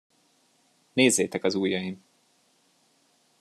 Nézzétek 0.93 1.43
az 1.43 1.55
ujjaim. 1.55 2.03